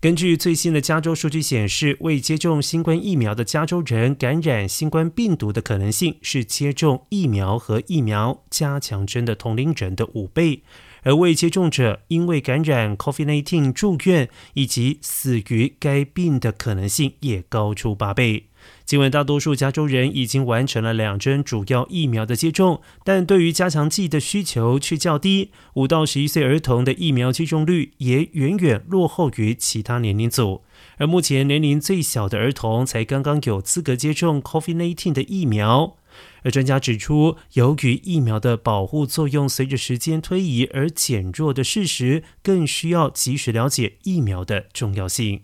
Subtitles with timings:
[0.00, 10.62] 根据最新的加州数据显示，未接种新冠疫苗的加州人感染新冠病毒的可能性是接种疫苗和疫苗加强针的同龄人的五倍，
[11.02, 18.47] 而未接种者因为感染 COVID-19 住院以及死于该病的可能性也高出八倍。
[18.84, 25.50] 尽管大多数加州人已经完成了两针主要疫苗的接种，但对于加强剂的需求却较低。
[25.74, 30.62] 五到十一岁儿童的疫苗接种率也远远落后于其他年龄组，
[30.96, 35.96] 而目前年龄最小的儿童才刚刚有资格接种 COVID-19 的疫苗。
[36.42, 45.42] 而专家指出，由于疫苗的保护作用随着时间推移而减弱的事实，更需要及时了解疫苗的重要性。